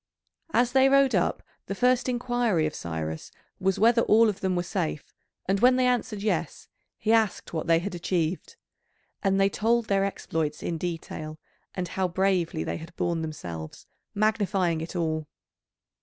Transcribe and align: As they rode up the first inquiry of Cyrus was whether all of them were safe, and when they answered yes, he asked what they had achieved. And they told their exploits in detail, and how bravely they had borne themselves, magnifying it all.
As 0.51 0.71
they 0.71 0.89
rode 0.89 1.13
up 1.13 1.43
the 1.67 1.75
first 1.75 2.09
inquiry 2.09 2.65
of 2.65 2.73
Cyrus 2.73 3.29
was 3.59 3.77
whether 3.77 4.01
all 4.01 4.29
of 4.29 4.39
them 4.39 4.55
were 4.55 4.63
safe, 4.63 5.13
and 5.47 5.59
when 5.59 5.75
they 5.75 5.85
answered 5.85 6.23
yes, 6.23 6.67
he 6.97 7.11
asked 7.13 7.53
what 7.53 7.67
they 7.67 7.77
had 7.77 7.93
achieved. 7.93 8.55
And 9.21 9.39
they 9.39 9.47
told 9.47 9.89
their 9.89 10.03
exploits 10.03 10.63
in 10.63 10.79
detail, 10.79 11.37
and 11.75 11.89
how 11.89 12.07
bravely 12.07 12.63
they 12.63 12.77
had 12.77 12.95
borne 12.95 13.21
themselves, 13.21 13.85
magnifying 14.15 14.81
it 14.81 14.95
all. 14.95 15.27